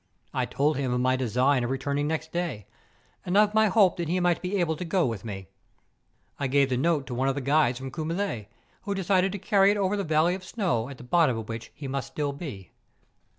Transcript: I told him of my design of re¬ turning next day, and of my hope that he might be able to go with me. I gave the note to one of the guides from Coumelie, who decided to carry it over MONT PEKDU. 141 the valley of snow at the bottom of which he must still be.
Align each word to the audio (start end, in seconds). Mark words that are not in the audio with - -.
I 0.33 0.47
told 0.47 0.77
him 0.77 0.91
of 0.91 0.99
my 0.99 1.15
design 1.15 1.63
of 1.63 1.69
re¬ 1.69 1.79
turning 1.79 2.07
next 2.07 2.31
day, 2.31 2.65
and 3.23 3.37
of 3.37 3.53
my 3.53 3.67
hope 3.67 3.97
that 3.97 4.07
he 4.07 4.19
might 4.19 4.41
be 4.41 4.57
able 4.59 4.75
to 4.77 4.83
go 4.83 5.05
with 5.05 5.23
me. 5.23 5.49
I 6.39 6.47
gave 6.47 6.69
the 6.69 6.75
note 6.75 7.05
to 7.05 7.13
one 7.13 7.27
of 7.27 7.35
the 7.35 7.39
guides 7.39 7.77
from 7.77 7.91
Coumelie, 7.91 8.47
who 8.81 8.95
decided 8.95 9.31
to 9.31 9.37
carry 9.37 9.69
it 9.69 9.77
over 9.77 9.95
MONT 9.95 10.07
PEKDU. 10.07 10.09
141 10.09 10.09
the 10.09 10.15
valley 10.27 10.33
of 10.33 10.43
snow 10.43 10.89
at 10.89 10.97
the 10.97 11.03
bottom 11.03 11.37
of 11.37 11.47
which 11.47 11.71
he 11.75 11.87
must 11.87 12.07
still 12.07 12.33
be. 12.33 12.71